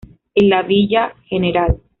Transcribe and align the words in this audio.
En 0.33 0.49
la 0.49 0.63
Villa 0.63 1.13
gral. 1.29 1.79